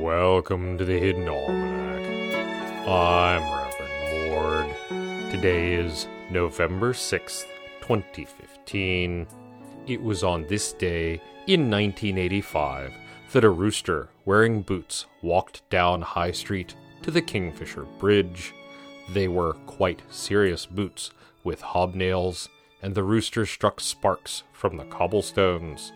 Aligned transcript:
Welcome 0.00 0.78
to 0.78 0.84
the 0.84 0.98
Hidden 0.98 1.28
Almanac. 1.28 2.86
I'm 2.86 3.42
Reverend 3.42 4.30
Ward. 4.30 5.32
Today 5.32 5.74
is 5.74 6.06
November 6.30 6.92
6th, 6.92 7.44
2015. 7.80 9.26
It 9.88 10.00
was 10.00 10.22
on 10.22 10.46
this 10.46 10.72
day 10.72 11.14
in 11.48 11.68
1985 11.68 12.92
that 13.32 13.42
a 13.42 13.50
rooster 13.50 14.10
wearing 14.24 14.62
boots 14.62 15.06
walked 15.22 15.68
down 15.70 16.02
High 16.02 16.30
Street 16.30 16.76
to 17.02 17.10
the 17.10 17.20
Kingfisher 17.20 17.84
Bridge. 17.98 18.54
They 19.10 19.26
were 19.26 19.54
quite 19.66 20.02
serious 20.08 20.66
boots 20.66 21.10
with 21.42 21.60
hobnails, 21.60 22.48
and 22.82 22.94
the 22.94 23.02
rooster 23.02 23.44
struck 23.46 23.80
sparks 23.80 24.44
from 24.52 24.76
the 24.76 24.84
cobblestones. 24.84 25.92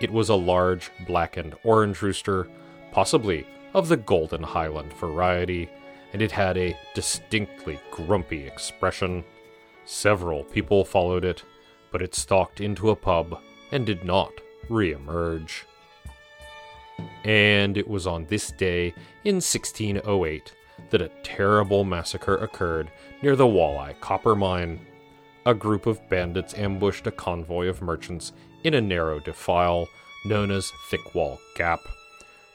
It 0.00 0.10
was 0.10 0.28
a 0.28 0.34
large 0.34 0.90
black 1.06 1.36
and 1.36 1.54
orange 1.64 2.02
rooster, 2.02 2.48
possibly 2.92 3.46
of 3.74 3.88
the 3.88 3.96
Golden 3.96 4.42
Highland 4.42 4.92
variety, 4.94 5.68
and 6.12 6.22
it 6.22 6.32
had 6.32 6.56
a 6.56 6.78
distinctly 6.94 7.80
grumpy 7.90 8.46
expression. 8.46 9.24
Several 9.84 10.44
people 10.44 10.84
followed 10.84 11.24
it, 11.24 11.42
but 11.90 12.02
it 12.02 12.14
stalked 12.14 12.60
into 12.60 12.90
a 12.90 12.96
pub 12.96 13.40
and 13.72 13.86
did 13.86 14.04
not 14.04 14.32
re 14.68 14.92
emerge. 14.92 15.66
And 17.24 17.76
it 17.76 17.88
was 17.88 18.06
on 18.06 18.26
this 18.26 18.50
day 18.52 18.94
in 19.24 19.36
1608 19.36 20.54
that 20.90 21.02
a 21.02 21.10
terrible 21.22 21.84
massacre 21.84 22.36
occurred 22.36 22.90
near 23.22 23.36
the 23.36 23.46
Walleye 23.46 23.98
copper 24.00 24.34
mine. 24.34 24.86
A 25.46 25.54
group 25.54 25.86
of 25.86 26.08
bandits 26.08 26.54
ambushed 26.54 27.06
a 27.06 27.12
convoy 27.12 27.68
of 27.68 27.80
merchants 27.80 28.32
in 28.64 28.74
a 28.74 28.80
narrow 28.80 29.20
defile 29.20 29.88
known 30.24 30.50
as 30.50 30.72
Thickwall 30.90 31.38
Gap. 31.54 31.78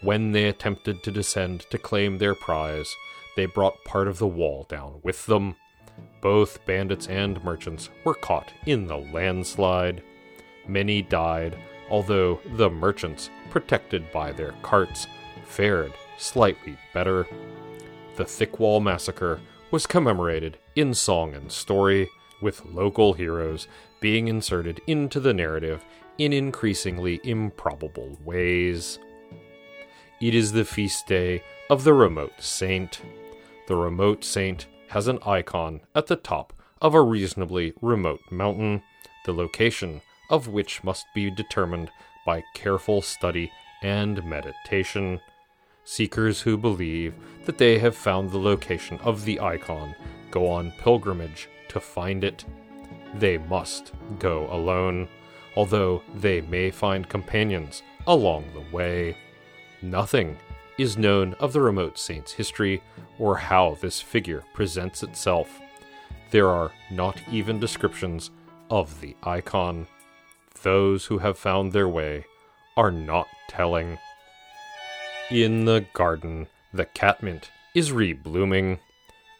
When 0.00 0.32
they 0.32 0.46
attempted 0.46 1.02
to 1.02 1.10
descend 1.10 1.66
to 1.68 1.76
claim 1.76 2.16
their 2.16 2.34
prize, 2.34 2.90
they 3.36 3.44
brought 3.44 3.84
part 3.84 4.08
of 4.08 4.18
the 4.18 4.26
wall 4.26 4.64
down 4.70 5.00
with 5.02 5.26
them. 5.26 5.56
Both 6.22 6.64
bandits 6.64 7.08
and 7.08 7.44
merchants 7.44 7.90
were 8.04 8.14
caught 8.14 8.54
in 8.64 8.86
the 8.86 8.96
landslide. 8.96 10.02
Many 10.66 11.02
died, 11.02 11.58
although 11.90 12.40
the 12.56 12.70
merchants, 12.70 13.28
protected 13.50 14.10
by 14.12 14.32
their 14.32 14.54
carts, 14.62 15.06
fared 15.44 15.92
slightly 16.16 16.78
better. 16.94 17.26
The 18.16 18.24
Thickwall 18.24 18.82
Massacre 18.82 19.40
was 19.70 19.86
commemorated 19.86 20.56
in 20.74 20.94
song 20.94 21.34
and 21.34 21.52
story, 21.52 22.08
with 22.40 22.64
local 22.66 23.12
heroes 23.12 23.66
being 24.00 24.28
inserted 24.28 24.80
into 24.86 25.20
the 25.20 25.34
narrative 25.34 25.84
in 26.18 26.32
increasingly 26.32 27.20
improbable 27.24 28.18
ways. 28.24 28.98
It 30.20 30.34
is 30.34 30.52
the 30.52 30.64
feast 30.64 31.06
day 31.06 31.42
of 31.70 31.84
the 31.84 31.94
Remote 31.94 32.32
Saint. 32.40 33.00
The 33.66 33.76
Remote 33.76 34.24
Saint 34.24 34.66
has 34.88 35.06
an 35.06 35.18
icon 35.24 35.80
at 35.94 36.06
the 36.06 36.16
top 36.16 36.52
of 36.80 36.94
a 36.94 37.02
reasonably 37.02 37.72
remote 37.80 38.20
mountain, 38.30 38.82
the 39.24 39.32
location 39.32 40.00
of 40.30 40.48
which 40.48 40.82
must 40.82 41.06
be 41.14 41.30
determined 41.30 41.90
by 42.26 42.42
careful 42.54 43.02
study 43.02 43.52
and 43.82 44.24
meditation. 44.24 45.20
Seekers 45.84 46.42
who 46.42 46.56
believe 46.56 47.14
that 47.44 47.58
they 47.58 47.78
have 47.78 47.96
found 47.96 48.30
the 48.30 48.38
location 48.38 48.98
of 48.98 49.24
the 49.24 49.40
icon 49.40 49.94
go 50.30 50.50
on 50.50 50.72
pilgrimage 50.78 51.48
to 51.68 51.80
find 51.80 52.24
it. 52.24 52.44
They 53.14 53.38
must 53.38 53.92
go 54.18 54.46
alone, 54.52 55.08
although 55.56 56.02
they 56.14 56.40
may 56.42 56.70
find 56.70 57.08
companions 57.08 57.82
along 58.06 58.44
the 58.52 58.76
way. 58.76 59.16
Nothing 59.82 60.36
is 60.78 60.96
known 60.96 61.34
of 61.34 61.52
the 61.52 61.60
remote 61.60 61.98
saint's 61.98 62.32
history 62.32 62.82
or 63.18 63.36
how 63.36 63.76
this 63.80 64.00
figure 64.00 64.44
presents 64.54 65.02
itself. 65.02 65.60
There 66.30 66.48
are 66.48 66.70
not 66.90 67.20
even 67.30 67.58
descriptions 67.58 68.30
of 68.70 69.00
the 69.00 69.16
icon. 69.22 69.86
Those 70.62 71.06
who 71.06 71.18
have 71.18 71.38
found 71.38 71.72
their 71.72 71.88
way 71.88 72.24
are 72.76 72.90
not 72.90 73.26
telling. 73.48 73.98
In 75.30 75.64
the 75.64 75.84
garden, 75.92 76.46
the 76.72 76.84
catmint 76.84 77.50
is 77.74 77.90
reblooming. 77.92 78.78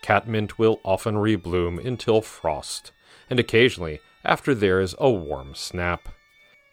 Catmint 0.03 0.59
will 0.59 0.81
often 0.84 1.16
rebloom 1.16 1.84
until 1.84 2.20
frost, 2.20 2.92
and 3.28 3.38
occasionally 3.38 4.00
after 4.25 4.54
there 4.54 4.81
is 4.81 4.94
a 4.98 5.10
warm 5.10 5.54
snap. 5.54 6.09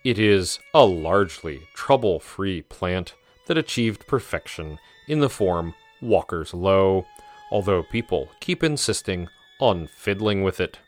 It 0.03 0.19
is 0.19 0.59
a 0.74 0.86
largely 0.86 1.68
trouble 1.74 2.19
free 2.19 2.62
plant 2.62 3.16
that 3.47 3.58
achieved 3.58 4.08
perfection 4.08 4.80
in 5.08 5.19
the 5.19 5.30
form 5.30 5.74
Walker's 6.02 6.53
Low, 6.53 7.06
although 7.52 7.84
people 7.84 8.30
keep 8.40 8.64
insisting 8.64 9.28
on 9.59 9.88
fiddling 9.88 10.44
with 10.44 10.59
it. 10.59 10.80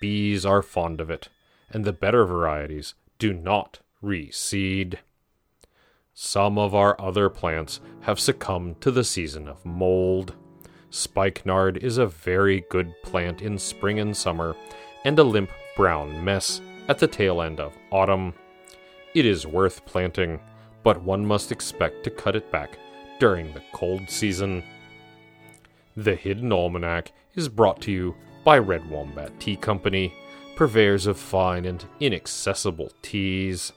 Bees 0.00 0.46
are 0.46 0.62
fond 0.62 1.00
of 1.00 1.10
it, 1.10 1.28
and 1.70 1.84
the 1.84 1.92
better 1.92 2.24
varieties 2.24 2.94
do 3.18 3.32
not 3.32 3.80
reseed. 4.02 4.98
Some 6.14 6.58
of 6.58 6.74
our 6.74 7.00
other 7.00 7.28
plants 7.28 7.80
have 8.02 8.20
succumbed 8.20 8.80
to 8.80 8.90
the 8.90 9.04
season 9.04 9.48
of 9.48 9.64
mold. 9.64 10.34
Spikenard 10.90 11.78
is 11.78 11.98
a 11.98 12.06
very 12.06 12.64
good 12.70 12.92
plant 13.02 13.42
in 13.42 13.58
spring 13.58 14.00
and 14.00 14.16
summer, 14.16 14.56
and 15.04 15.18
a 15.18 15.24
limp 15.24 15.50
brown 15.76 16.24
mess 16.24 16.60
at 16.88 16.98
the 16.98 17.06
tail 17.06 17.42
end 17.42 17.60
of 17.60 17.76
autumn. 17.90 18.34
It 19.14 19.26
is 19.26 19.46
worth 19.46 19.84
planting, 19.84 20.40
but 20.82 21.02
one 21.02 21.24
must 21.24 21.52
expect 21.52 22.04
to 22.04 22.10
cut 22.10 22.36
it 22.36 22.50
back 22.50 22.78
during 23.20 23.52
the 23.52 23.62
cold 23.72 24.08
season. 24.08 24.62
The 25.96 26.14
Hidden 26.14 26.52
Almanac 26.52 27.12
is 27.34 27.48
brought 27.48 27.80
to 27.82 27.92
you 27.92 28.14
by 28.44 28.58
Red 28.58 28.88
Wombat 28.88 29.38
Tea 29.40 29.56
Company, 29.56 30.14
purveyors 30.56 31.06
of 31.06 31.18
fine 31.18 31.64
and 31.64 31.84
inaccessible 32.00 32.92
teas. 33.02 33.72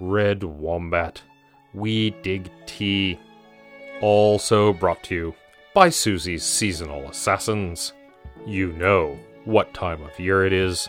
Red 0.00 0.42
Wombat, 0.42 1.22
we 1.74 2.10
dig 2.22 2.50
tea. 2.66 3.18
Also 4.00 4.72
brought 4.72 5.02
to 5.04 5.14
you 5.14 5.34
by 5.72 5.88
Susie's 5.88 6.42
Seasonal 6.42 7.08
Assassins. 7.08 7.92
You 8.46 8.72
know 8.72 9.18
what 9.44 9.72
time 9.72 10.02
of 10.02 10.18
year 10.18 10.44
it 10.44 10.52
is. 10.52 10.88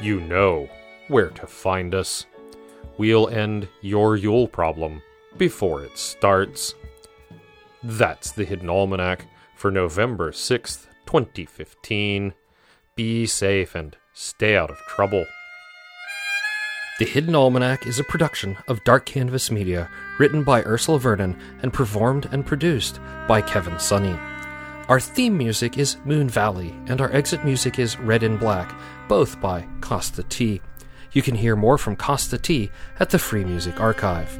You 0.00 0.20
know 0.20 0.68
where 1.08 1.30
to 1.30 1.46
find 1.46 1.94
us. 1.94 2.26
We'll 2.96 3.28
end 3.28 3.68
your 3.80 4.16
Yule 4.16 4.48
problem 4.48 5.02
before 5.36 5.84
it 5.84 5.98
starts. 5.98 6.74
That's 7.82 8.32
the 8.32 8.44
Hidden 8.44 8.70
Almanac 8.70 9.26
for 9.56 9.70
November 9.70 10.30
6th, 10.30 10.86
2015. 11.06 12.34
Be 12.94 13.26
safe 13.26 13.74
and 13.74 13.96
stay 14.12 14.56
out 14.56 14.70
of 14.70 14.78
trouble. 14.88 15.26
The 16.98 17.04
Hidden 17.04 17.36
Almanac 17.36 17.86
is 17.86 18.00
a 18.00 18.04
production 18.04 18.58
of 18.66 18.82
Dark 18.82 19.06
Canvas 19.06 19.52
Media, 19.52 19.88
written 20.18 20.42
by 20.42 20.64
Ursula 20.64 20.98
Vernon 20.98 21.38
and 21.62 21.72
performed 21.72 22.28
and 22.32 22.44
produced 22.44 22.98
by 23.28 23.40
Kevin 23.40 23.78
Sonney. 23.78 24.18
Our 24.88 24.98
theme 24.98 25.38
music 25.38 25.78
is 25.78 25.96
Moon 26.04 26.28
Valley, 26.28 26.74
and 26.88 27.00
our 27.00 27.12
exit 27.12 27.44
music 27.44 27.78
is 27.78 28.00
Red 28.00 28.24
and 28.24 28.36
Black, 28.40 28.74
both 29.06 29.40
by 29.40 29.64
Kosta 29.78 30.28
T. 30.28 30.60
You 31.12 31.22
can 31.22 31.36
hear 31.36 31.54
more 31.54 31.78
from 31.78 31.94
Kosta 31.94 32.42
T 32.42 32.68
at 32.98 33.10
the 33.10 33.18
Free 33.20 33.44
Music 33.44 33.80
Archive. 33.80 34.36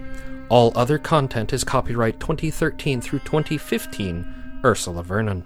All 0.49 0.73
other 0.75 0.99
content 0.99 1.53
is 1.53 1.63
copyright 1.63 2.19
2013 2.19 3.01
through 3.01 3.21
2015, 3.21 4.63
Ursula 4.65 5.05
Vernon. 5.05 5.45